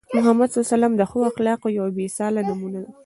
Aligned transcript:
محمد 0.15 0.49
صلى 0.49 0.59
الله 0.59 0.67
عليه 0.67 0.75
وسلم 0.75 0.93
د 0.97 1.01
ښو 1.09 1.17
اخلاقو 1.31 1.67
یوه 1.77 1.89
بې 1.95 2.05
مثاله 2.09 2.41
نمونه 2.49 2.79
وو. 2.83 2.91